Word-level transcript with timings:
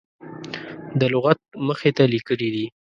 د 0.99 1.01
لغت 1.13 1.39
مخې 1.67 1.91
ته 1.97 2.03
لیکلي 2.13 2.49
دي. 2.55 2.65